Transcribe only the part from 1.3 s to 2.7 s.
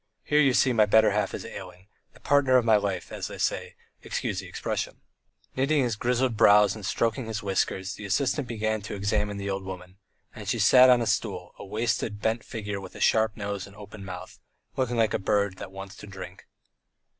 is ailing, the partner of